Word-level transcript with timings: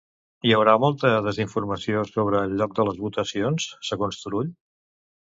Hi 0.47 0.51
haurà 0.59 0.73
molta 0.83 1.09
desinformació 1.25 2.01
sobre 2.11 2.39
el 2.45 2.55
lloc 2.61 2.73
de 2.79 2.85
les 2.87 2.97
votacions, 3.03 3.67
segons 3.91 4.19
Turull? 4.23 4.49